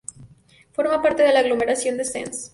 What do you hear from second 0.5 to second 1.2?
Forma